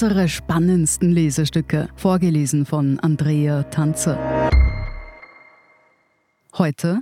Unsere 0.00 0.28
spannendsten 0.28 1.10
Lesestücke, 1.10 1.88
vorgelesen 1.96 2.64
von 2.66 3.00
Andrea 3.00 3.64
Tanzer. 3.64 4.16
Heute, 6.56 7.00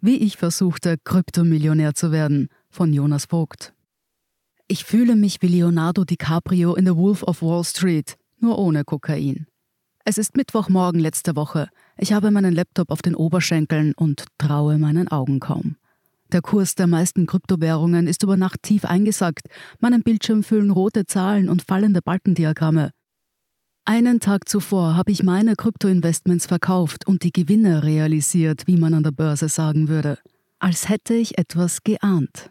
wie 0.00 0.18
ich 0.18 0.36
versuchte, 0.36 0.96
Kryptomillionär 1.02 1.94
zu 1.94 2.12
werden, 2.12 2.48
von 2.70 2.92
Jonas 2.92 3.24
Vogt. 3.24 3.74
Ich 4.68 4.84
fühle 4.84 5.16
mich 5.16 5.42
wie 5.42 5.48
Leonardo 5.48 6.04
DiCaprio 6.04 6.76
in 6.76 6.86
The 6.86 6.94
Wolf 6.94 7.24
of 7.24 7.42
Wall 7.42 7.64
Street, 7.64 8.16
nur 8.38 8.60
ohne 8.60 8.84
Kokain. 8.84 9.48
Es 10.04 10.16
ist 10.16 10.36
Mittwochmorgen 10.36 11.00
letzte 11.00 11.34
Woche. 11.34 11.68
Ich 11.98 12.12
habe 12.12 12.30
meinen 12.30 12.54
Laptop 12.54 12.92
auf 12.92 13.02
den 13.02 13.16
Oberschenkeln 13.16 13.92
und 13.96 14.24
traue 14.38 14.78
meinen 14.78 15.08
Augen 15.08 15.40
kaum. 15.40 15.78
Der 16.32 16.42
Kurs 16.42 16.74
der 16.74 16.86
meisten 16.86 17.26
Kryptowährungen 17.26 18.06
ist 18.06 18.22
über 18.22 18.36
Nacht 18.36 18.62
tief 18.62 18.84
eingesackt. 18.84 19.46
Meinen 19.80 20.02
Bildschirm 20.02 20.42
füllen 20.42 20.70
rote 20.70 21.06
Zahlen 21.06 21.48
und 21.48 21.62
fallende 21.62 22.00
Balkendiagramme. 22.02 22.90
Einen 23.84 24.18
Tag 24.18 24.48
zuvor 24.48 24.96
habe 24.96 25.12
ich 25.12 25.22
meine 25.22 25.54
Kryptoinvestments 25.54 26.46
verkauft 26.46 27.06
und 27.06 27.22
die 27.22 27.32
Gewinne 27.32 27.84
realisiert, 27.84 28.66
wie 28.66 28.76
man 28.76 28.94
an 28.94 29.04
der 29.04 29.12
Börse 29.12 29.48
sagen 29.48 29.88
würde. 29.88 30.18
Als 30.58 30.88
hätte 30.88 31.14
ich 31.14 31.38
etwas 31.38 31.84
geahnt. 31.84 32.50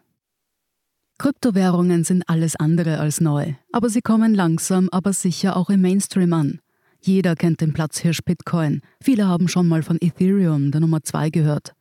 Kryptowährungen 1.17 2.05
sind 2.05 2.23
alles 2.27 2.55
andere 2.55 2.99
als 2.99 3.19
neu, 3.19 3.53
aber 3.73 3.89
sie 3.89 4.01
kommen 4.01 4.33
langsam, 4.33 4.87
aber 4.91 5.11
sicher 5.11 5.57
auch 5.57 5.69
im 5.69 5.81
Mainstream 5.81 6.31
an. 6.31 6.59
Jeder 7.01 7.35
kennt 7.35 7.61
den 7.61 7.73
Platzhirsch 7.73 8.21
Bitcoin. 8.23 8.81
Viele 9.01 9.27
haben 9.27 9.47
schon 9.47 9.67
mal 9.67 9.83
von 9.83 9.97
Ethereum, 9.99 10.71
der 10.71 10.81
Nummer 10.81 11.03
2, 11.03 11.29
gehört. 11.29 11.73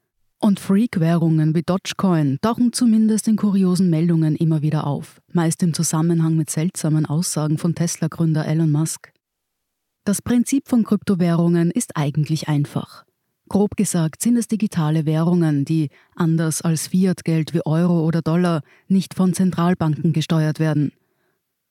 Und 0.44 0.60
Freak-Währungen 0.60 1.54
wie 1.54 1.62
Dogecoin 1.62 2.38
tauchen 2.42 2.74
zumindest 2.74 3.28
in 3.28 3.36
kuriosen 3.36 3.88
Meldungen 3.88 4.36
immer 4.36 4.60
wieder 4.60 4.86
auf, 4.86 5.22
meist 5.32 5.62
im 5.62 5.72
Zusammenhang 5.72 6.36
mit 6.36 6.50
seltsamen 6.50 7.06
Aussagen 7.06 7.56
von 7.56 7.74
Tesla-Gründer 7.74 8.46
Elon 8.46 8.70
Musk. 8.70 9.10
Das 10.04 10.20
Prinzip 10.20 10.68
von 10.68 10.84
Kryptowährungen 10.84 11.70
ist 11.70 11.96
eigentlich 11.96 12.46
einfach. 12.46 13.06
Grob 13.48 13.74
gesagt 13.78 14.20
sind 14.20 14.36
es 14.36 14.46
digitale 14.46 15.06
Währungen, 15.06 15.64
die, 15.64 15.88
anders 16.14 16.60
als 16.60 16.88
Fiat-Geld 16.88 17.54
wie 17.54 17.64
Euro 17.64 18.04
oder 18.04 18.20
Dollar, 18.20 18.60
nicht 18.86 19.14
von 19.14 19.32
Zentralbanken 19.32 20.12
gesteuert 20.12 20.60
werden. 20.60 20.92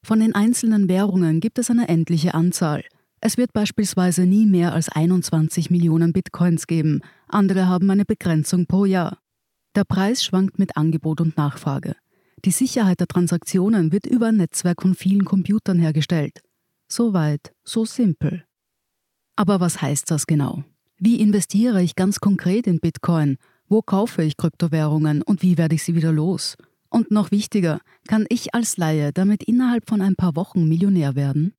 Von 0.02 0.20
den 0.20 0.34
einzelnen 0.34 0.90
Währungen 0.90 1.42
gibt 1.42 1.60
es 1.60 1.70
eine 1.70 1.90
endliche 1.90 2.34
Anzahl. 2.34 2.84
Es 3.26 3.38
wird 3.38 3.54
beispielsweise 3.54 4.26
nie 4.26 4.46
mehr 4.46 4.74
als 4.74 4.90
21 4.90 5.70
Millionen 5.70 6.12
Bitcoins 6.12 6.68
geben, 6.68 7.00
andere 7.34 7.68
haben 7.68 7.90
eine 7.90 8.06
Begrenzung 8.06 8.66
pro 8.66 8.86
Jahr. 8.86 9.20
Der 9.76 9.84
Preis 9.84 10.24
schwankt 10.24 10.60
mit 10.60 10.78
Angebot 10.78 11.20
und 11.22 11.36
Nachfrage. 11.38 11.96
Die 12.46 12.52
Sicherheit 12.52 13.00
der 13.00 13.08
Transaktionen 13.08 13.92
wird 13.92 14.06
über 14.06 14.28
ein 14.28 14.38
Netzwerk 14.38 14.82
von 14.82 14.96
vielen 14.96 15.26
Computern 15.26 15.80
hergestellt. 15.80 16.42
So 16.88 17.14
weit, 17.14 17.54
so 17.64 17.86
simpel. 17.86 18.44
Aber 19.36 19.60
was 19.60 19.82
heißt 19.82 20.12
das 20.12 20.28
genau? 20.28 20.64
Wie 20.98 21.20
investiere 21.20 21.82
ich 21.82 21.96
ganz 21.96 22.20
konkret 22.20 22.68
in 22.68 22.80
Bitcoin? 22.80 23.38
Wo 23.68 23.82
kaufe 23.82 24.24
ich 24.24 24.38
Kryptowährungen 24.38 25.22
und 25.22 25.42
wie 25.42 25.58
werde 25.58 25.76
ich 25.76 25.84
sie 25.84 25.96
wieder 25.96 26.12
los? 26.12 26.56
Und 26.90 27.10
noch 27.10 27.32
wichtiger, 27.32 27.80
kann 28.08 28.26
ich 28.30 28.54
als 28.54 28.78
Laie 28.78 29.12
damit 29.12 29.44
innerhalb 29.44 29.90
von 29.90 30.02
ein 30.02 30.16
paar 30.16 30.36
Wochen 30.36 30.68
Millionär 30.68 31.16
werden? 31.16 31.56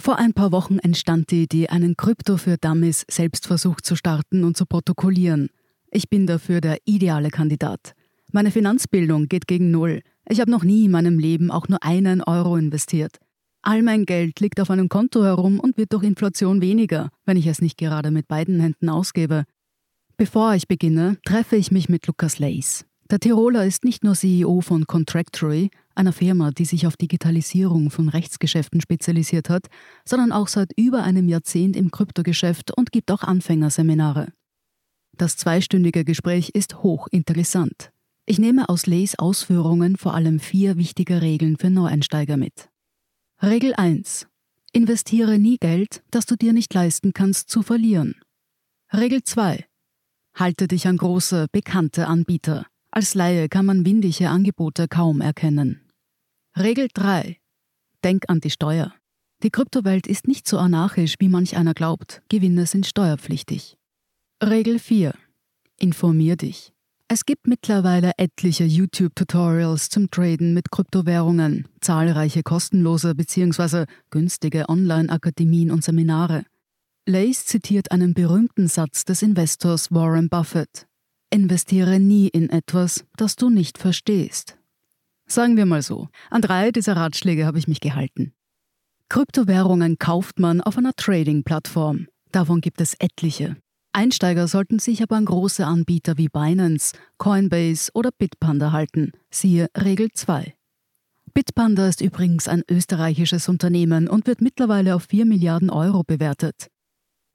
Vor 0.00 0.18
ein 0.18 0.32
paar 0.32 0.52
Wochen 0.52 0.78
entstand 0.78 1.30
die 1.32 1.42
Idee, 1.42 1.68
einen 1.68 1.96
Krypto 1.96 2.36
für 2.36 2.56
Dummies 2.56 3.04
Selbstversuch 3.10 3.80
zu 3.80 3.96
starten 3.96 4.44
und 4.44 4.56
zu 4.56 4.64
protokollieren. 4.64 5.48
Ich 5.90 6.08
bin 6.08 6.26
dafür 6.26 6.60
der 6.60 6.78
ideale 6.84 7.30
Kandidat. 7.30 7.94
Meine 8.32 8.50
Finanzbildung 8.52 9.26
geht 9.26 9.46
gegen 9.46 9.70
Null. 9.70 10.02
Ich 10.28 10.40
habe 10.40 10.50
noch 10.50 10.62
nie 10.62 10.84
in 10.84 10.92
meinem 10.92 11.18
Leben 11.18 11.50
auch 11.50 11.68
nur 11.68 11.82
einen 11.82 12.22
Euro 12.22 12.56
investiert. 12.56 13.16
All 13.62 13.82
mein 13.82 14.06
Geld 14.06 14.38
liegt 14.40 14.60
auf 14.60 14.70
einem 14.70 14.88
Konto 14.88 15.24
herum 15.24 15.58
und 15.58 15.76
wird 15.76 15.92
durch 15.92 16.04
Inflation 16.04 16.62
weniger, 16.62 17.10
wenn 17.24 17.36
ich 17.36 17.46
es 17.46 17.60
nicht 17.60 17.76
gerade 17.76 18.10
mit 18.10 18.28
beiden 18.28 18.60
Händen 18.60 18.88
ausgebe. 18.88 19.44
Bevor 20.16 20.54
ich 20.54 20.68
beginne, 20.68 21.18
treffe 21.24 21.56
ich 21.56 21.70
mich 21.70 21.88
mit 21.88 22.06
Lukas 22.06 22.38
Leys. 22.38 22.87
Der 23.10 23.20
Tiroler 23.20 23.64
ist 23.64 23.84
nicht 23.84 24.04
nur 24.04 24.14
CEO 24.14 24.60
von 24.60 24.86
Contractory, 24.86 25.70
einer 25.94 26.12
Firma, 26.12 26.50
die 26.50 26.66
sich 26.66 26.86
auf 26.86 26.98
Digitalisierung 26.98 27.90
von 27.90 28.10
Rechtsgeschäften 28.10 28.82
spezialisiert 28.82 29.48
hat, 29.48 29.68
sondern 30.04 30.30
auch 30.30 30.46
seit 30.46 30.72
über 30.76 31.04
einem 31.04 31.26
Jahrzehnt 31.26 31.74
im 31.74 31.90
Kryptogeschäft 31.90 32.76
und 32.76 32.92
gibt 32.92 33.10
auch 33.10 33.22
Anfängerseminare. 33.22 34.32
Das 35.16 35.38
zweistündige 35.38 36.04
Gespräch 36.04 36.50
ist 36.50 36.82
hochinteressant. 36.82 37.92
Ich 38.26 38.38
nehme 38.38 38.68
aus 38.68 38.86
Leys 38.86 39.18
Ausführungen 39.18 39.96
vor 39.96 40.14
allem 40.14 40.38
vier 40.38 40.76
wichtige 40.76 41.22
Regeln 41.22 41.56
für 41.56 41.70
Neueinsteiger 41.70 42.36
mit. 42.36 42.68
Regel 43.42 43.74
1. 43.74 44.28
Investiere 44.72 45.38
nie 45.38 45.56
Geld, 45.56 46.02
das 46.10 46.26
du 46.26 46.36
dir 46.36 46.52
nicht 46.52 46.74
leisten 46.74 47.14
kannst 47.14 47.48
zu 47.48 47.62
verlieren. 47.62 48.16
Regel 48.92 49.24
2. 49.24 49.64
Halte 50.34 50.68
dich 50.68 50.86
an 50.86 50.98
große, 50.98 51.46
bekannte 51.50 52.06
Anbieter. 52.06 52.66
Als 52.98 53.14
Laie 53.14 53.48
kann 53.48 53.64
man 53.64 53.86
windige 53.86 54.28
Angebote 54.28 54.88
kaum 54.88 55.20
erkennen. 55.20 55.82
Regel 56.56 56.88
3. 56.92 57.38
Denk 58.02 58.24
an 58.26 58.40
die 58.40 58.50
Steuer. 58.50 58.92
Die 59.44 59.50
Kryptowelt 59.50 60.08
ist 60.08 60.26
nicht 60.26 60.48
so 60.48 60.58
anarchisch, 60.58 61.14
wie 61.20 61.28
manch 61.28 61.56
einer 61.56 61.74
glaubt. 61.74 62.22
Gewinne 62.28 62.66
sind 62.66 62.88
steuerpflichtig. 62.88 63.76
Regel 64.42 64.80
4. 64.80 65.14
Informier 65.78 66.34
dich. 66.34 66.72
Es 67.06 67.24
gibt 67.24 67.46
mittlerweile 67.46 68.10
etliche 68.16 68.64
YouTube-Tutorials 68.64 69.90
zum 69.90 70.10
Traden 70.10 70.52
mit 70.52 70.72
Kryptowährungen, 70.72 71.68
zahlreiche 71.80 72.42
kostenlose 72.42 73.14
bzw. 73.14 73.84
günstige 74.10 74.68
Online-Akademien 74.68 75.70
und 75.70 75.84
Seminare. 75.84 76.42
Lace 77.06 77.46
zitiert 77.46 77.92
einen 77.92 78.12
berühmten 78.12 78.66
Satz 78.66 79.04
des 79.04 79.22
Investors 79.22 79.92
Warren 79.92 80.28
Buffett. 80.28 80.88
Investiere 81.30 82.00
nie 82.00 82.28
in 82.28 82.48
etwas, 82.48 83.04
das 83.16 83.36
du 83.36 83.50
nicht 83.50 83.78
verstehst. 83.78 84.56
Sagen 85.26 85.56
wir 85.56 85.66
mal 85.66 85.82
so, 85.82 86.08
an 86.30 86.40
drei 86.40 86.70
dieser 86.70 86.96
Ratschläge 86.96 87.44
habe 87.44 87.58
ich 87.58 87.68
mich 87.68 87.80
gehalten. 87.80 88.32
Kryptowährungen 89.10 89.98
kauft 89.98 90.38
man 90.38 90.60
auf 90.60 90.78
einer 90.78 90.94
Trading-Plattform. 90.94 92.08
Davon 92.32 92.60
gibt 92.60 92.80
es 92.80 92.94
etliche. 92.94 93.56
Einsteiger 93.92 94.48
sollten 94.48 94.78
sich 94.78 95.02
aber 95.02 95.16
an 95.16 95.24
große 95.24 95.66
Anbieter 95.66 96.18
wie 96.18 96.28
Binance, 96.28 96.94
Coinbase 97.16 97.90
oder 97.94 98.10
Bitpanda 98.16 98.72
halten. 98.72 99.12
Siehe 99.30 99.68
Regel 99.76 100.10
2. 100.12 100.54
Bitpanda 101.34 101.88
ist 101.88 102.00
übrigens 102.00 102.48
ein 102.48 102.62
österreichisches 102.70 103.48
Unternehmen 103.48 104.08
und 104.08 104.26
wird 104.26 104.40
mittlerweile 104.40 104.94
auf 104.94 105.04
4 105.04 105.26
Milliarden 105.26 105.70
Euro 105.70 106.04
bewertet. 106.04 106.68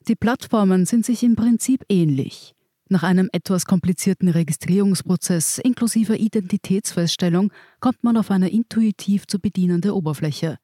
Die 0.07 0.15
Plattformen 0.15 0.85
sind 0.85 1.05
sich 1.05 1.23
im 1.23 1.35
Prinzip 1.35 1.85
ähnlich. 1.89 2.53
Nach 2.89 3.03
einem 3.03 3.29
etwas 3.31 3.65
komplizierten 3.65 4.27
Registrierungsprozess 4.27 5.57
inklusive 5.57 6.15
Identitätsfeststellung 6.15 7.51
kommt 7.79 8.03
man 8.03 8.17
auf 8.17 8.29
eine 8.29 8.49
intuitiv 8.49 9.25
zu 9.25 9.39
bedienende 9.39 9.95
Oberfläche. 9.95 10.57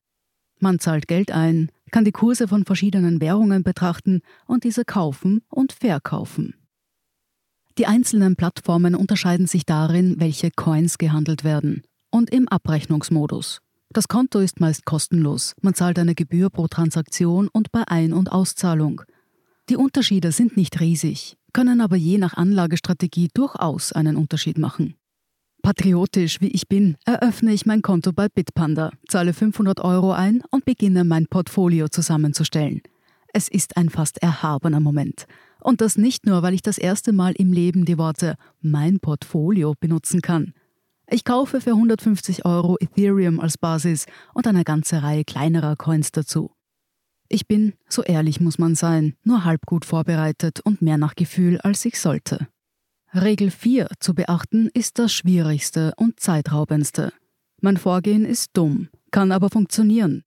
Man 0.60 0.80
zahlt 0.80 1.08
Geld 1.08 1.32
ein, 1.32 1.72
kann 1.92 2.04
die 2.04 2.12
Kurse 2.12 2.48
von 2.48 2.66
verschiedenen 2.66 3.22
Währungen 3.22 3.64
betrachten 3.64 4.22
und 4.46 4.66
diese 4.66 4.84
kaufen 4.84 5.42
und 5.50 5.72
verkaufen. 5.72 6.56
Die 7.78 7.86
einzelnen 7.86 8.36
Plattformen 8.36 8.94
unterscheiden 8.94 9.48
sich 9.48 9.66
darin, 9.66 10.20
welche 10.20 10.52
Coins 10.52 10.98
gehandelt 10.98 11.46
werden 11.46 11.84
und 12.12 12.30
im 12.30 12.50
Abrechnungsmodus. 12.50 13.62
Das 13.92 14.10
Konto 14.10 14.40
ist 14.40 14.60
meist 14.60 14.86
kostenlos, 14.86 15.56
man 15.62 15.74
zahlt 15.74 15.98
eine 15.98 16.14
Gebühr 16.14 16.50
pro 16.50 16.68
Transaktion 16.68 17.48
und 17.48 17.72
bei 17.72 17.88
Ein- 17.88 18.14
und 18.14 18.32
Auszahlung. 18.32 19.02
Die 19.70 19.78
Unterschiede 19.78 20.32
sind 20.32 20.58
nicht 20.58 20.80
riesig, 20.80 21.38
können 21.54 21.80
aber 21.80 21.96
je 21.96 22.18
nach 22.18 22.34
Anlagestrategie 22.34 23.30
durchaus 23.32 23.92
einen 23.92 24.16
Unterschied 24.16 24.58
machen. 24.58 24.96
Patriotisch 25.62 26.42
wie 26.42 26.48
ich 26.48 26.68
bin, 26.68 26.98
eröffne 27.06 27.54
ich 27.54 27.68
mein 27.68 27.84
Konto 27.84 28.12
bei 28.12 28.30
Bitpanda, 28.30 28.90
zahle 29.08 29.32
500 29.32 29.80
Euro 29.82 30.12
ein 30.12 30.42
und 30.50 30.66
beginne 30.66 31.04
mein 31.04 31.28
Portfolio 31.28 31.88
zusammenzustellen. 31.88 32.82
Es 33.32 33.48
ist 33.48 33.78
ein 33.78 33.90
fast 33.90 34.18
erhabener 34.24 34.80
Moment. 34.80 35.28
Und 35.62 35.82
das 35.82 35.98
nicht 35.98 36.26
nur, 36.26 36.42
weil 36.42 36.56
ich 36.56 36.64
das 36.64 36.80
erste 36.80 37.14
Mal 37.14 37.34
im 37.34 37.54
Leben 37.54 37.86
die 37.86 38.00
Worte 38.00 38.38
mein 38.62 39.00
Portfolio 39.00 39.76
benutzen 39.80 40.22
kann. 40.22 40.54
Ich 41.12 41.26
kaufe 41.26 41.62
für 41.62 41.72
150 41.72 42.44
Euro 42.44 42.78
Ethereum 42.80 43.40
als 43.40 43.60
Basis 43.60 44.08
und 44.34 44.48
eine 44.48 44.64
ganze 44.64 45.04
Reihe 45.04 45.26
kleinerer 45.26 45.76
Coins 45.76 46.12
dazu. 46.12 46.50
Ich 47.30 47.48
bin, 47.48 47.74
so 47.88 48.02
ehrlich 48.02 48.42
muss 48.42 48.58
man 48.58 48.74
sein, 48.74 49.14
nur 49.24 49.46
halb 49.46 49.68
gut 49.68 49.86
vorbereitet 49.86 50.62
und 50.62 50.82
mehr 50.82 50.98
nach 50.98 51.16
Gefühl, 51.16 51.62
als 51.62 51.86
ich 51.86 52.00
sollte. 52.00 52.48
Regel 53.14 53.52
4 53.52 53.88
zu 54.00 54.16
beachten 54.16 54.70
ist 54.74 54.98
das 54.98 55.14
Schwierigste 55.14 55.94
und 55.96 56.20
Zeitraubendste. 56.20 57.14
Mein 57.62 57.78
Vorgehen 57.78 58.26
ist 58.26 58.52
dumm, 58.54 58.90
kann 59.12 59.32
aber 59.32 59.50
funktionieren. 59.50 60.24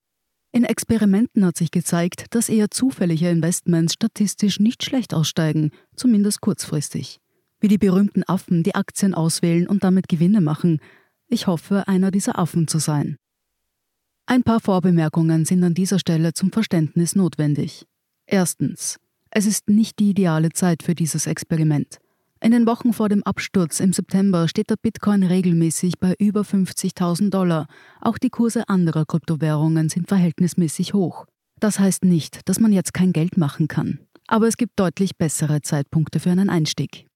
In 0.52 0.64
Experimenten 0.64 1.44
hat 1.44 1.56
sich 1.56 1.70
gezeigt, 1.70 2.26
dass 2.30 2.48
eher 2.48 2.70
zufällige 2.70 3.30
Investments 3.30 3.94
statistisch 3.94 4.60
nicht 4.60 4.84
schlecht 4.84 5.12
aussteigen, 5.12 5.70
zumindest 5.96 6.40
kurzfristig. 6.40 7.20
Wie 7.58 7.68
die 7.68 7.78
berühmten 7.78 8.22
Affen, 8.24 8.62
die 8.62 8.74
Aktien 8.74 9.14
auswählen 9.14 9.66
und 9.66 9.82
damit 9.82 10.08
Gewinne 10.08 10.40
machen. 10.40 10.80
Ich 11.26 11.46
hoffe, 11.46 11.88
einer 11.88 12.10
dieser 12.10 12.38
Affen 12.38 12.68
zu 12.68 12.78
sein. 12.78 13.16
Ein 14.26 14.42
paar 14.42 14.60
Vorbemerkungen 14.60 15.44
sind 15.44 15.64
an 15.64 15.74
dieser 15.74 15.98
Stelle 15.98 16.32
zum 16.32 16.52
Verständnis 16.52 17.16
notwendig. 17.16 17.86
Erstens. 18.26 18.98
Es 19.30 19.46
ist 19.46 19.68
nicht 19.68 19.98
die 19.98 20.10
ideale 20.10 20.50
Zeit 20.50 20.82
für 20.82 20.94
dieses 20.94 21.26
Experiment. 21.26 21.98
In 22.40 22.52
den 22.52 22.66
Wochen 22.66 22.92
vor 22.92 23.08
dem 23.08 23.22
Absturz 23.22 23.80
im 23.80 23.92
September 23.92 24.48
steht 24.48 24.68
der 24.68 24.76
Bitcoin 24.76 25.22
regelmäßig 25.22 25.98
bei 25.98 26.14
über 26.18 26.42
50.000 26.42 27.30
Dollar. 27.30 27.66
Auch 28.00 28.18
die 28.18 28.30
Kurse 28.30 28.68
anderer 28.68 29.04
Kryptowährungen 29.06 29.88
sind 29.88 30.08
verhältnismäßig 30.08 30.92
hoch. 30.92 31.26
Das 31.60 31.78
heißt 31.78 32.04
nicht, 32.04 32.48
dass 32.48 32.58
man 32.58 32.72
jetzt 32.72 32.94
kein 32.94 33.12
Geld 33.12 33.36
machen 33.36 33.68
kann. 33.68 34.00
Aber 34.26 34.48
es 34.48 34.56
gibt 34.56 34.78
deutlich 34.78 35.16
bessere 35.16 35.62
Zeitpunkte 35.62 36.20
für 36.20 36.30
einen 36.30 36.50
Einstieg. 36.50 37.06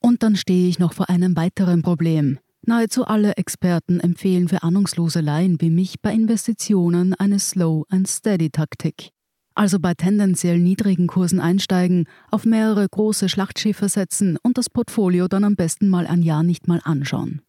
Und 0.00 0.22
dann 0.22 0.36
stehe 0.36 0.68
ich 0.68 0.78
noch 0.78 0.92
vor 0.92 1.08
einem 1.08 1.34
weiteren 1.34 1.82
Problem. 1.82 2.38
Nahezu 2.66 3.04
alle 3.04 3.36
Experten 3.36 4.00
empfehlen 4.00 4.48
für 4.48 4.62
ahnungslose 4.62 5.20
Laien 5.20 5.60
wie 5.60 5.70
mich 5.70 6.00
bei 6.00 6.12
Investitionen 6.14 7.12
eine 7.14 7.38
Slow 7.38 7.84
and 7.90 8.08
Steady 8.08 8.48
Taktik. 8.50 9.10
Also 9.54 9.78
bei 9.78 9.94
tendenziell 9.94 10.58
niedrigen 10.58 11.06
Kursen 11.06 11.40
einsteigen, 11.40 12.06
auf 12.30 12.44
mehrere 12.44 12.88
große 12.88 13.28
Schlachtschiffe 13.28 13.88
setzen 13.88 14.38
und 14.42 14.56
das 14.58 14.70
Portfolio 14.70 15.28
dann 15.28 15.44
am 15.44 15.56
besten 15.56 15.88
mal 15.88 16.06
ein 16.06 16.22
Jahr 16.22 16.42
nicht 16.42 16.66
mal 16.66 16.80
anschauen. 16.82 17.42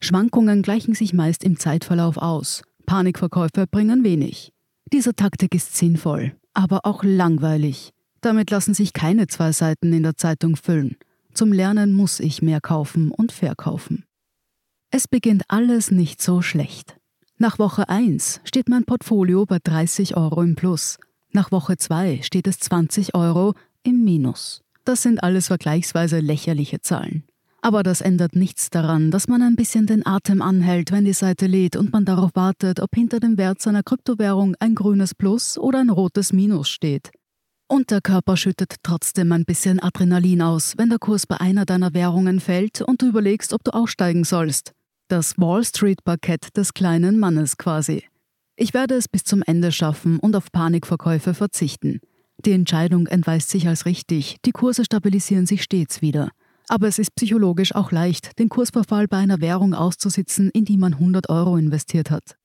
Schwankungen 0.00 0.62
gleichen 0.62 0.94
sich 0.94 1.12
meist 1.14 1.42
im 1.42 1.58
Zeitverlauf 1.58 2.18
aus. 2.18 2.62
Panikverkäufe 2.86 3.66
bringen 3.68 4.04
wenig. 4.04 4.52
Diese 4.92 5.14
Taktik 5.14 5.54
ist 5.54 5.76
sinnvoll, 5.76 6.36
aber 6.54 6.80
auch 6.84 7.02
langweilig. 7.02 7.90
Damit 8.20 8.50
lassen 8.50 8.74
sich 8.74 8.92
keine 8.92 9.26
zwei 9.26 9.52
Seiten 9.52 9.92
in 9.92 10.02
der 10.02 10.16
Zeitung 10.16 10.56
füllen. 10.56 10.96
Zum 11.34 11.52
Lernen 11.52 11.92
muss 11.92 12.20
ich 12.20 12.42
mehr 12.42 12.60
kaufen 12.60 13.10
und 13.10 13.32
verkaufen. 13.32 14.04
Es 14.90 15.06
beginnt 15.06 15.42
alles 15.48 15.90
nicht 15.90 16.22
so 16.22 16.40
schlecht. 16.40 16.96
Nach 17.36 17.58
Woche 17.58 17.90
1 17.90 18.40
steht 18.44 18.70
mein 18.70 18.84
Portfolio 18.84 19.44
bei 19.44 19.58
30 19.62 20.16
Euro 20.16 20.42
im 20.42 20.56
Plus. 20.56 20.96
Nach 21.30 21.52
Woche 21.52 21.76
2 21.76 22.20
steht 22.22 22.46
es 22.46 22.58
20 22.58 23.14
Euro 23.14 23.52
im 23.82 24.02
Minus. 24.02 24.62
Das 24.86 25.02
sind 25.02 25.22
alles 25.22 25.48
vergleichsweise 25.48 26.20
lächerliche 26.20 26.80
Zahlen. 26.80 27.24
Aber 27.60 27.82
das 27.82 28.00
ändert 28.00 28.34
nichts 28.34 28.70
daran, 28.70 29.10
dass 29.10 29.28
man 29.28 29.42
ein 29.42 29.56
bisschen 29.56 29.86
den 29.86 30.06
Atem 30.06 30.40
anhält, 30.40 30.90
wenn 30.90 31.04
die 31.04 31.12
Seite 31.12 31.46
lädt 31.46 31.76
und 31.76 31.92
man 31.92 32.06
darauf 32.06 32.30
wartet, 32.34 32.80
ob 32.80 32.94
hinter 32.94 33.20
dem 33.20 33.36
Wert 33.36 33.60
seiner 33.60 33.82
Kryptowährung 33.82 34.54
ein 34.58 34.74
grünes 34.74 35.14
Plus 35.14 35.58
oder 35.58 35.80
ein 35.80 35.90
rotes 35.90 36.32
Minus 36.32 36.70
steht. 36.70 37.10
Und 37.66 37.90
der 37.90 38.00
Körper 38.00 38.38
schüttet 38.38 38.76
trotzdem 38.82 39.32
ein 39.32 39.44
bisschen 39.44 39.80
Adrenalin 39.80 40.40
aus, 40.40 40.78
wenn 40.78 40.88
der 40.88 40.98
Kurs 40.98 41.26
bei 41.26 41.38
einer 41.38 41.66
deiner 41.66 41.92
Währungen 41.92 42.40
fällt 42.40 42.80
und 42.80 43.02
du 43.02 43.06
überlegst, 43.06 43.52
ob 43.52 43.62
du 43.64 43.74
aussteigen 43.74 44.24
sollst. 44.24 44.72
Das 45.10 45.38
Wall 45.38 45.64
Street-Parkett 45.64 46.54
des 46.54 46.74
kleinen 46.74 47.18
Mannes 47.18 47.56
quasi. 47.56 48.04
Ich 48.56 48.74
werde 48.74 48.94
es 48.94 49.08
bis 49.08 49.24
zum 49.24 49.42
Ende 49.42 49.72
schaffen 49.72 50.18
und 50.18 50.36
auf 50.36 50.52
Panikverkäufe 50.52 51.32
verzichten. 51.32 52.00
Die 52.44 52.52
Entscheidung 52.52 53.06
entweist 53.06 53.48
sich 53.48 53.66
als 53.66 53.86
richtig, 53.86 54.36
die 54.44 54.52
Kurse 54.52 54.84
stabilisieren 54.84 55.46
sich 55.46 55.62
stets 55.62 56.02
wieder. 56.02 56.28
Aber 56.68 56.88
es 56.88 56.98
ist 56.98 57.14
psychologisch 57.14 57.74
auch 57.74 57.90
leicht, 57.90 58.38
den 58.38 58.50
Kursverfall 58.50 59.08
bei 59.08 59.16
einer 59.16 59.40
Währung 59.40 59.72
auszusitzen, 59.72 60.50
in 60.50 60.66
die 60.66 60.76
man 60.76 60.92
100 60.92 61.30
Euro 61.30 61.56
investiert 61.56 62.10
hat. 62.10 62.36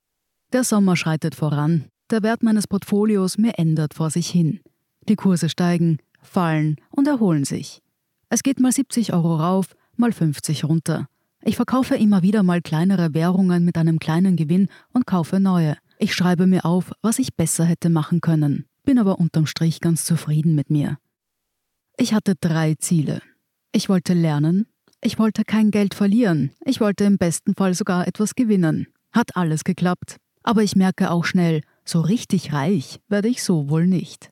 Der 0.54 0.64
Sommer 0.64 0.96
schreitet 0.96 1.36
voran, 1.36 1.90
der 2.12 2.24
Wert 2.24 2.44
meines 2.44 2.70
Portfolios 2.70 3.38
mir 3.38 3.60
ändert 3.60 3.94
vor 3.94 4.10
sich 4.10 4.30
hin. 4.30 4.62
Die 5.10 5.18
Kurse 5.18 5.50
steigen, 5.50 5.98
fallen 6.22 6.78
und 6.92 7.10
erholen 7.10 7.44
sich. 7.44 7.82
Es 8.30 8.42
geht 8.42 8.62
mal 8.62 8.72
70 8.72 9.12
Euro 9.12 9.36
rauf, 9.36 9.76
mal 9.98 10.14
50 10.14 10.64
runter. 10.64 11.10
Ich 11.46 11.58
verkaufe 11.58 11.96
immer 11.96 12.24
wieder 12.24 12.42
mal 12.42 12.62
kleinere 12.62 13.14
Währungen 13.14 13.66
mit 13.66 13.78
einem 13.78 14.00
kleinen 14.00 14.38
Gewinn 14.38 14.70
und 14.94 15.06
kaufe 15.06 15.42
neue. 15.42 15.76
Ich 16.00 16.14
schreibe 16.14 16.48
mir 16.48 16.64
auf, 16.64 16.92
was 17.02 17.20
ich 17.20 17.36
besser 17.36 17.66
hätte 17.66 17.90
machen 17.90 18.22
können, 18.22 18.66
bin 18.86 18.98
aber 18.98 19.20
unterm 19.20 19.46
Strich 19.46 19.82
ganz 19.82 20.06
zufrieden 20.06 20.56
mit 20.56 20.70
mir. 20.70 20.98
Ich 21.98 22.14
hatte 22.14 22.36
drei 22.40 22.76
Ziele. 22.76 23.22
Ich 23.74 23.90
wollte 23.90 24.14
lernen, 24.14 24.68
ich 25.02 25.20
wollte 25.20 25.44
kein 25.44 25.70
Geld 25.70 25.94
verlieren, 25.94 26.52
ich 26.64 26.80
wollte 26.80 27.04
im 27.04 27.18
besten 27.18 27.56
Fall 27.56 27.74
sogar 27.74 28.08
etwas 28.08 28.36
gewinnen. 28.36 28.88
Hat 29.12 29.36
alles 29.36 29.64
geklappt. 29.64 30.18
Aber 30.44 30.64
ich 30.64 30.76
merke 30.76 31.12
auch 31.12 31.26
schnell, 31.26 31.62
so 31.86 32.02
richtig 32.02 32.54
reich 32.54 33.00
werde 33.08 33.28
ich 33.28 33.44
so 33.44 33.70
wohl 33.70 33.86
nicht. 33.86 34.32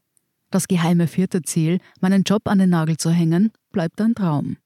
Das 0.50 0.68
geheime 0.68 1.08
vierte 1.08 1.42
Ziel, 1.42 1.80
meinen 2.00 2.24
Job 2.24 2.48
an 2.48 2.60
den 2.60 2.70
Nagel 2.70 2.98
zu 2.98 3.10
hängen, 3.10 3.52
bleibt 3.72 4.00
ein 4.02 4.16
Traum. 4.16 4.58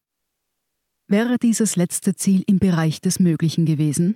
Wäre 1.08 1.38
dieses 1.38 1.76
letzte 1.76 2.16
Ziel 2.16 2.44
im 2.48 2.58
Bereich 2.58 3.00
des 3.00 3.20
Möglichen 3.20 3.66
gewesen? 3.66 4.16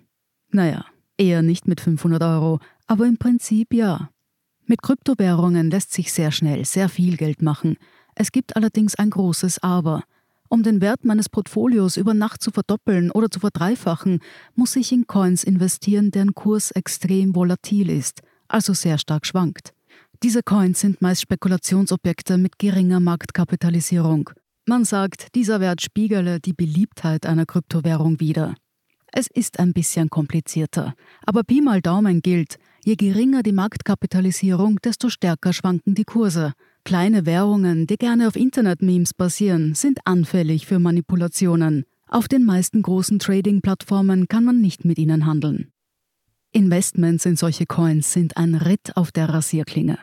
Naja, 0.51 0.86
eher 1.18 1.44
nicht 1.44 1.68
mit 1.68 1.81
500 1.81 2.24
Euro, 2.24 2.59
aber 2.88 3.06
im 3.06 3.18
Prinzip 3.18 3.75
ja. 3.75 4.09
Mit 4.65 4.81
Kryptowährungen 4.81 5.69
lässt 5.69 5.94
sich 5.94 6.12
sehr 6.12 6.31
schnell 6.31 6.65
sehr 6.65 6.89
viel 6.89 7.15
Geld 7.15 7.44
machen. 7.44 7.77
Es 8.15 8.31
gibt 8.31 8.56
allerdings 8.56 8.95
ein 8.95 9.12
großes 9.12 9.62
Aber. 9.62 10.03
Um 10.47 10.63
den 10.63 10.81
Wert 10.81 11.06
meines 11.06 11.30
Portfolios 11.30 11.95
über 11.95 12.15
Nacht 12.15 12.41
zu 12.41 12.50
verdoppeln 12.50 13.12
oder 13.12 13.30
zu 13.30 13.39
verdreifachen, 13.39 14.19
muss 14.56 14.75
ich 14.75 14.91
in 14.91 15.06
Coins 15.06 15.44
investieren, 15.44 16.09
deren 16.09 16.33
Kurs 16.33 16.71
extrem 16.71 17.36
volatil 17.36 17.91
ist, 17.91 18.21
also 18.47 18.74
sehr 18.74 18.97
stark 18.97 19.27
schwankt. 19.27 19.74
Diese 20.24 20.41
Coins 20.41 20.80
sind 20.80 21.03
meist 21.03 21.21
Spekulationsobjekte 21.21 22.39
mit 22.39 22.57
geringer 22.57 23.00
Marktkapitalisierung. 23.00 24.31
Man 24.69 24.86
sagt, 24.86 25.33
dieser 25.33 25.60
Wert 25.62 25.81
spiegele 25.81 26.39
die 26.39 26.54
Beliebtheit 26.54 27.25
einer 27.25 27.48
Kryptowährung 27.48 28.19
wider. 28.19 28.54
Es 29.12 29.25
ist 29.25 29.57
ein 29.60 29.74
bisschen 29.74 30.12
komplizierter, 30.12 30.94
aber 31.25 31.44
Pi 31.44 31.60
mal 31.60 31.81
Daumen 31.81 32.21
gilt, 32.21 32.57
je 32.86 32.95
geringer 32.95 33.42
die 33.42 33.51
Marktkapitalisierung, 33.51 34.77
desto 34.83 35.10
stärker 35.10 35.54
schwanken 35.54 35.95
die 35.95 36.04
Kurse. 36.04 36.54
Kleine 36.86 37.25
Währungen, 37.25 37.88
die 37.88 37.95
gerne 37.98 38.27
auf 38.27 38.36
Internet-Memes 38.36 39.16
basieren, 39.16 39.74
sind 39.74 40.01
anfällig 40.06 40.68
für 40.68 40.77
Manipulationen. 40.77 41.86
Auf 42.07 42.27
den 42.27 42.45
meisten 42.45 42.83
großen 42.83 43.18
Trading-Plattformen 43.18 44.27
kann 44.27 44.45
man 44.45 44.62
nicht 44.62 44.86
mit 44.86 45.00
ihnen 45.00 45.25
handeln. 45.25 45.72
Investments 46.51 47.25
in 47.25 47.38
solche 47.38 47.65
Coins 47.65 48.13
sind 48.13 48.38
ein 48.38 48.54
Ritt 48.54 48.95
auf 48.95 49.12
der 49.12 49.30
Rasierklinge. 49.30 49.98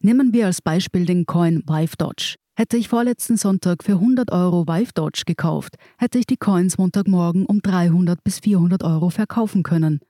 Nehmen 0.00 0.34
wir 0.34 0.44
als 0.44 0.60
Beispiel 0.60 1.06
den 1.06 1.24
Coin 1.24 1.62
Vive 1.66 1.96
Dodge. 1.96 2.36
Hätte 2.56 2.76
ich 2.76 2.88
vorletzten 2.88 3.36
Sonntag 3.36 3.84
für 3.84 3.92
100 3.92 4.32
Euro 4.32 4.66
Vive 4.66 4.92
Dodge 4.94 5.22
gekauft, 5.26 5.76
hätte 5.98 6.18
ich 6.18 6.26
die 6.26 6.36
Coins 6.36 6.78
Montagmorgen 6.78 7.46
um 7.46 7.62
300 7.62 8.22
bis 8.22 8.40
400 8.40 8.82
Euro 8.82 9.10
verkaufen 9.10 9.62
können. 9.62 10.00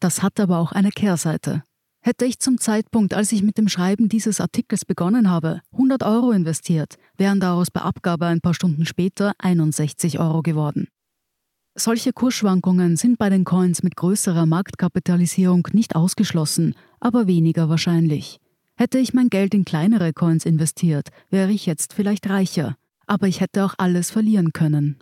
Das 0.00 0.22
hat 0.22 0.40
aber 0.40 0.58
auch 0.58 0.72
eine 0.72 0.90
Kehrseite. 0.90 1.62
Hätte 2.04 2.24
ich 2.24 2.40
zum 2.40 2.58
Zeitpunkt, 2.58 3.14
als 3.14 3.30
ich 3.30 3.44
mit 3.44 3.58
dem 3.58 3.68
Schreiben 3.68 4.08
dieses 4.08 4.40
Artikels 4.40 4.84
begonnen 4.84 5.30
habe, 5.30 5.60
100 5.72 6.02
Euro 6.02 6.32
investiert, 6.32 6.96
wären 7.16 7.38
daraus 7.38 7.70
bei 7.70 7.80
Abgabe 7.82 8.26
ein 8.26 8.40
paar 8.40 8.54
Stunden 8.54 8.84
später 8.84 9.34
61 9.38 10.18
Euro 10.18 10.42
geworden. 10.42 10.88
Solche 11.76 12.12
Kursschwankungen 12.12 12.96
sind 12.96 13.18
bei 13.18 13.30
den 13.30 13.44
Coins 13.44 13.84
mit 13.84 13.94
größerer 13.94 14.44
Marktkapitalisierung 14.44 15.68
nicht 15.72 15.94
ausgeschlossen, 15.94 16.74
aber 16.98 17.28
weniger 17.28 17.68
wahrscheinlich. 17.68 18.41
Hätte 18.82 18.98
ich 18.98 19.14
mein 19.14 19.28
Geld 19.28 19.54
in 19.54 19.64
kleinere 19.64 20.12
Coins 20.12 20.44
investiert, 20.44 21.10
wäre 21.30 21.52
ich 21.52 21.66
jetzt 21.66 21.92
vielleicht 21.92 22.28
reicher, 22.28 22.76
aber 23.06 23.28
ich 23.28 23.40
hätte 23.40 23.64
auch 23.64 23.74
alles 23.78 24.10
verlieren 24.10 24.52
können. 24.52 24.98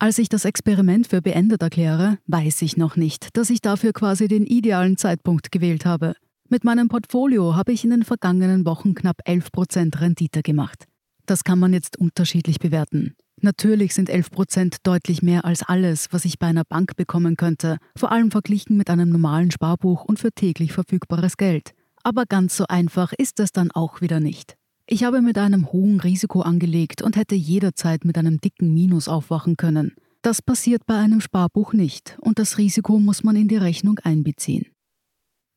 Als 0.00 0.18
ich 0.18 0.28
das 0.28 0.44
Experiment 0.44 1.06
für 1.06 1.22
beendet 1.22 1.62
erkläre, 1.62 2.18
weiß 2.26 2.62
ich 2.62 2.76
noch 2.76 2.96
nicht, 2.96 3.28
dass 3.36 3.50
ich 3.50 3.60
dafür 3.60 3.92
quasi 3.92 4.26
den 4.26 4.44
idealen 4.44 4.96
Zeitpunkt 4.96 5.52
gewählt 5.52 5.86
habe. 5.86 6.16
Mit 6.48 6.64
meinem 6.64 6.88
Portfolio 6.88 7.54
habe 7.54 7.70
ich 7.70 7.84
in 7.84 7.90
den 7.90 8.02
vergangenen 8.02 8.66
Wochen 8.66 8.96
knapp 8.96 9.18
11% 9.24 10.00
Rendite 10.00 10.42
gemacht. 10.42 10.86
Das 11.26 11.44
kann 11.44 11.60
man 11.60 11.74
jetzt 11.74 11.96
unterschiedlich 11.96 12.58
bewerten. 12.58 13.14
Natürlich 13.40 13.94
sind 13.94 14.10
11% 14.10 14.78
deutlich 14.82 15.22
mehr 15.22 15.44
als 15.44 15.62
alles, 15.62 16.08
was 16.10 16.24
ich 16.24 16.40
bei 16.40 16.48
einer 16.48 16.64
Bank 16.64 16.96
bekommen 16.96 17.36
könnte, 17.36 17.78
vor 17.96 18.10
allem 18.10 18.32
verglichen 18.32 18.76
mit 18.76 18.90
einem 18.90 19.10
normalen 19.10 19.52
Sparbuch 19.52 20.04
und 20.04 20.18
für 20.18 20.32
täglich 20.32 20.72
verfügbares 20.72 21.36
Geld. 21.36 21.72
Aber 22.04 22.26
ganz 22.26 22.56
so 22.56 22.66
einfach 22.68 23.12
ist 23.14 23.40
es 23.40 23.50
dann 23.50 23.70
auch 23.70 24.00
wieder 24.00 24.20
nicht. 24.20 24.56
Ich 24.86 25.02
habe 25.04 25.22
mit 25.22 25.38
einem 25.38 25.72
hohen 25.72 25.98
Risiko 25.98 26.42
angelegt 26.42 27.00
und 27.00 27.16
hätte 27.16 27.34
jederzeit 27.34 28.04
mit 28.04 28.18
einem 28.18 28.40
dicken 28.40 28.72
Minus 28.72 29.08
aufwachen 29.08 29.56
können. 29.56 29.94
Das 30.20 30.42
passiert 30.42 30.84
bei 30.86 30.96
einem 30.96 31.22
Sparbuch 31.22 31.72
nicht 31.72 32.18
und 32.20 32.38
das 32.38 32.58
Risiko 32.58 32.98
muss 32.98 33.24
man 33.24 33.36
in 33.36 33.48
die 33.48 33.56
Rechnung 33.56 33.98
einbeziehen. 34.00 34.66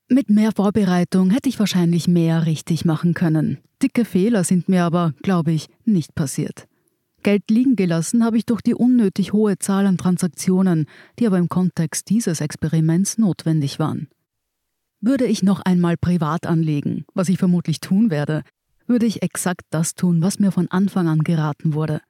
Mit 0.09 0.29
mehr 0.29 0.53
Vorbereitung 0.55 1.31
hätte 1.31 1.49
ich 1.49 1.59
wahrscheinlich 1.59 2.07
mehr 2.07 2.45
richtig 2.45 2.85
machen 2.85 3.13
können. 3.13 3.57
Dicke 3.83 4.05
Fehler 4.05 4.45
sind 4.45 4.69
mir 4.69 4.85
aber, 4.85 5.13
glaube 5.21 5.51
ich, 5.51 5.67
nicht 5.83 6.15
passiert. 6.15 6.65
Geld 7.23 7.43
liegen 7.51 7.75
gelassen 7.75 8.23
habe 8.23 8.37
ich 8.37 8.45
durch 8.45 8.61
die 8.61 8.73
unnötig 8.73 9.33
hohe 9.33 9.59
Zahl 9.59 9.85
an 9.85 9.97
Transaktionen, 9.97 10.85
die 11.19 11.27
aber 11.27 11.37
im 11.37 11.49
Kontext 11.49 12.09
dieses 12.09 12.39
Experiments 12.39 13.17
notwendig 13.17 13.79
waren. 13.79 14.07
Würde 15.07 15.25
ich 15.25 15.41
noch 15.41 15.61
einmal 15.61 15.95
privat 15.95 16.45
anlegen, 16.45 17.05
was 17.13 17.29
ich 17.29 17.37
vermutlich 17.37 17.79
tun 17.79 18.11
werde, 18.11 18.43
würde 18.87 19.05
ich 19.05 19.23
exakt 19.23 19.61
das 19.69 19.95
tun, 19.95 20.21
was 20.21 20.37
mir 20.37 20.51
von 20.51 20.69
Anfang 20.69 21.07
an 21.07 21.19
geraten 21.19 21.73
wurde. 21.73 22.01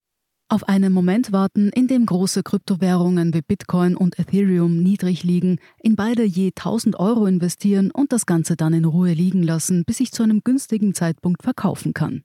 Auf 0.49 0.67
einen 0.67 0.91
Moment 0.93 1.31
warten, 1.31 1.69
in 1.69 1.87
dem 1.87 2.07
große 2.07 2.41
Kryptowährungen 2.41 3.35
wie 3.35 3.43
Bitcoin 3.43 3.95
und 3.95 4.17
Ethereum 4.17 4.81
niedrig 4.81 5.21
liegen, 5.21 5.59
in 5.79 5.95
beide 5.95 6.23
je 6.23 6.47
1000 6.47 6.99
Euro 6.99 7.27
investieren 7.27 7.91
und 7.91 8.11
das 8.11 8.25
Ganze 8.25 8.55
dann 8.55 8.73
in 8.73 8.85
Ruhe 8.85 9.13
liegen 9.13 9.43
lassen, 9.43 9.83
bis 9.85 9.99
ich 9.99 10.11
zu 10.11 10.23
einem 10.23 10.41
günstigen 10.43 10.95
Zeitpunkt 10.95 11.43
verkaufen 11.43 11.93
kann. 11.93 12.23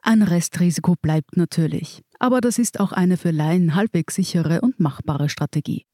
Ein 0.00 0.22
Restrisiko 0.22 0.94
bleibt 1.02 1.36
natürlich, 1.36 2.02
aber 2.20 2.40
das 2.40 2.60
ist 2.60 2.78
auch 2.78 2.92
eine 2.92 3.16
für 3.16 3.32
Laien 3.32 3.74
halbwegs 3.74 4.14
sichere 4.14 4.60
und 4.60 4.78
machbare 4.78 5.28
Strategie. 5.28 5.86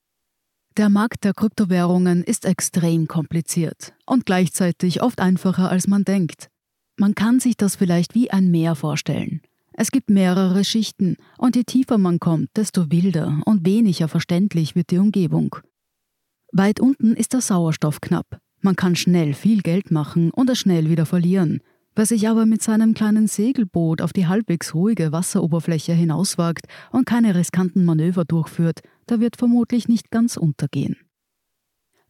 Der 0.77 0.89
Markt 0.89 1.23
der 1.23 1.35
Kryptowährungen 1.35 2.25
ist 2.25 2.45
extrem 2.45 3.07
kompliziert 3.07 3.95
und 4.07 4.27
gleichzeitig 4.27 5.03
oft 5.03 5.21
einfacher 5.21 5.71
als 5.71 5.87
man 5.87 6.03
denkt. 6.03 6.49
Man 6.97 7.15
kann 7.15 7.39
sich 7.39 7.57
das 7.57 7.77
vielleicht 7.77 8.17
wie 8.17 8.33
ein 8.33 8.51
Meer 8.51 8.75
vorstellen. 8.75 9.41
Es 9.73 9.93
gibt 9.93 10.11
mehrere 10.11 10.65
Schichten, 10.65 11.17
und 11.39 11.55
je 11.55 11.63
tiefer 11.63 11.97
man 11.97 12.19
kommt, 12.19 12.49
desto 12.57 12.91
wilder 12.91 13.41
und 13.45 13.65
weniger 13.65 14.09
verständlich 14.09 14.75
wird 14.75 14.91
die 14.91 14.99
Umgebung. 14.99 15.55
Weit 16.51 16.81
unten 16.81 17.15
ist 17.15 17.35
der 17.35 17.41
Sauerstoff 17.41 18.01
knapp. 18.01 18.41
Man 18.61 18.75
kann 18.75 18.97
schnell 18.97 19.35
viel 19.35 19.63
Geld 19.63 19.93
machen 19.93 20.33
und 20.33 20.51
es 20.51 20.59
schnell 20.59 20.91
wieder 20.91 21.07
verlieren. 21.07 21.61
Wer 21.95 22.07
sich 22.07 22.29
aber 22.29 22.47
mit 22.47 22.63
seinem 22.63 22.95
kleinen 22.95 23.29
Segelboot 23.29 24.03
auf 24.03 24.13
die 24.13 24.27
halbwegs 24.27 24.75
ruhige 24.75 25.13
Wasseroberfläche 25.13 25.93
hinauswagt 25.93 26.67
und 26.91 27.07
keine 27.07 27.37
riskanten 27.37 27.85
Manöver 27.85 28.25
durchführt, 28.25 28.81
der 29.05 29.21
wird 29.21 29.37
vermutlich 29.37 29.89
nicht 29.89 30.11
ganz 30.11 30.37
untergehen. 30.37 30.97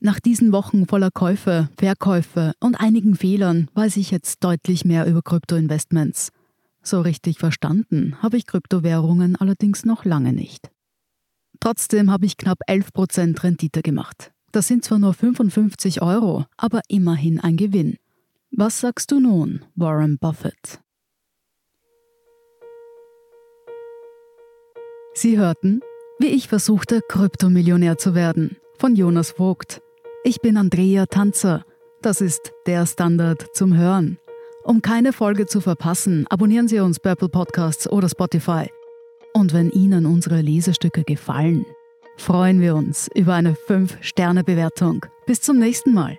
Nach 0.00 0.20
diesen 0.20 0.52
Wochen 0.52 0.86
voller 0.86 1.10
Käufe, 1.10 1.70
Verkäufe 1.78 2.52
und 2.60 2.74
einigen 2.74 3.16
Fehlern 3.16 3.68
weiß 3.74 3.96
ich 3.96 4.10
jetzt 4.10 4.44
deutlich 4.44 4.84
mehr 4.84 5.06
über 5.06 5.22
Kryptoinvestments. 5.22 6.30
So 6.82 7.00
richtig 7.00 7.38
verstanden 7.38 8.20
habe 8.20 8.36
ich 8.36 8.46
Kryptowährungen 8.46 9.36
allerdings 9.36 9.86
noch 9.86 10.04
lange 10.04 10.32
nicht. 10.32 10.70
Trotzdem 11.60 12.10
habe 12.10 12.26
ich 12.26 12.36
knapp 12.36 12.58
11% 12.68 13.42
Rendite 13.42 13.80
gemacht. 13.80 14.32
Das 14.52 14.68
sind 14.68 14.84
zwar 14.84 14.98
nur 14.98 15.14
55 15.14 16.02
Euro, 16.02 16.44
aber 16.58 16.82
immerhin 16.88 17.40
ein 17.40 17.56
Gewinn. 17.56 17.96
Was 18.50 18.80
sagst 18.80 19.10
du 19.10 19.18
nun, 19.18 19.64
Warren 19.74 20.18
Buffett? 20.18 20.80
Sie 25.14 25.38
hörten, 25.38 25.80
wie 26.18 26.28
ich 26.28 26.48
versuchte, 26.48 27.00
Kryptomillionär 27.08 27.98
zu 27.98 28.14
werden, 28.14 28.56
von 28.78 28.94
Jonas 28.94 29.32
Vogt. 29.32 29.80
Ich 30.22 30.40
bin 30.40 30.56
Andrea 30.56 31.06
Tanzer. 31.06 31.64
Das 32.02 32.20
ist 32.20 32.52
der 32.66 32.86
Standard 32.86 33.46
zum 33.54 33.76
Hören. 33.76 34.18
Um 34.62 34.80
keine 34.80 35.12
Folge 35.12 35.46
zu 35.46 35.60
verpassen, 35.60 36.26
abonnieren 36.30 36.68
Sie 36.68 36.80
uns 36.80 36.98
Apple 36.98 37.28
Podcasts 37.28 37.90
oder 37.90 38.08
Spotify. 38.08 38.70
Und 39.34 39.52
wenn 39.52 39.70
Ihnen 39.70 40.06
unsere 40.06 40.40
Lesestücke 40.40 41.04
gefallen, 41.04 41.66
freuen 42.16 42.60
wir 42.60 42.76
uns 42.76 43.10
über 43.14 43.34
eine 43.34 43.54
5-Sterne-Bewertung. 43.54 45.04
Bis 45.26 45.40
zum 45.40 45.58
nächsten 45.58 45.92
Mal. 45.92 46.18